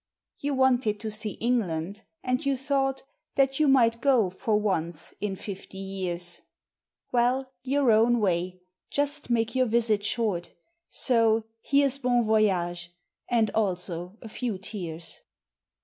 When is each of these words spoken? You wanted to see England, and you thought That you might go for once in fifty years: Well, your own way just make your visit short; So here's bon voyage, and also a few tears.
You 0.39 0.55
wanted 0.55 0.99
to 1.01 1.11
see 1.11 1.33
England, 1.33 2.01
and 2.23 2.43
you 2.43 2.57
thought 2.57 3.03
That 3.35 3.59
you 3.59 3.67
might 3.67 4.01
go 4.01 4.31
for 4.31 4.57
once 4.57 5.13
in 5.21 5.35
fifty 5.35 5.77
years: 5.77 6.41
Well, 7.11 7.53
your 7.61 7.91
own 7.91 8.19
way 8.19 8.61
just 8.89 9.29
make 9.29 9.53
your 9.53 9.67
visit 9.67 10.03
short; 10.03 10.53
So 10.89 11.43
here's 11.61 11.99
bon 11.99 12.23
voyage, 12.23 12.91
and 13.29 13.51
also 13.51 14.17
a 14.23 14.27
few 14.27 14.57
tears. 14.57 15.21